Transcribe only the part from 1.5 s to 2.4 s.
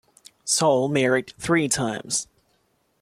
times.